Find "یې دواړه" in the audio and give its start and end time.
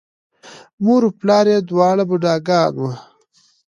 1.53-2.03